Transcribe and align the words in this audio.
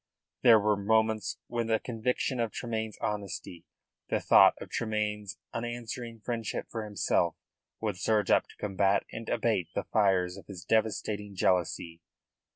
There 0.41 0.59
were 0.59 0.75
moments 0.75 1.37
when 1.45 1.67
the 1.67 1.77
conviction 1.77 2.39
of 2.39 2.51
Tremayne's 2.51 2.97
honesty, 3.01 3.65
the 4.09 4.19
thought 4.19 4.55
of 4.59 4.71
Tremayne's 4.71 5.37
unswerving 5.53 6.21
friendship 6.21 6.65
for 6.71 6.85
himself, 6.85 7.35
would 7.79 7.97
surge 7.97 8.31
up 8.31 8.47
to 8.47 8.55
combat 8.55 9.05
and 9.11 9.29
abate 9.29 9.67
the 9.75 9.83
fires 9.83 10.37
of 10.37 10.47
his 10.47 10.65
devastating 10.65 11.35
jealousy. 11.35 12.01